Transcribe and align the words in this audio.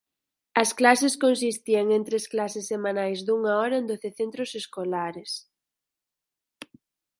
As 0.61 0.69
clases 0.79 1.13
consistían 1.25 1.87
en 1.97 2.01
tres 2.07 2.25
clases 2.33 2.65
semanais 2.71 3.19
dunha 3.27 3.53
hora 3.59 3.75
en 3.81 3.85
doce 3.91 4.09
centros 4.19 4.51
escolares. 4.61 5.31